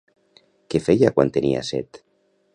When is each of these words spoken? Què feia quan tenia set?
Què 0.73 0.81
feia 0.87 1.13
quan 1.19 1.33
tenia 1.37 1.63
set? 1.71 2.03